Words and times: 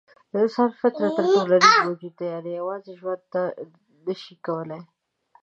انسان 0.37 0.69
فطرتاً 0.79 1.23
ټولنیز 1.33 1.75
موجود 1.87 2.13
دی؛ 2.19 2.25
یعنې 2.33 2.51
یوازې 2.59 2.91
ژوند 2.99 3.23
نه 4.05 4.13
شي 4.21 4.35
کولای. 4.45 4.81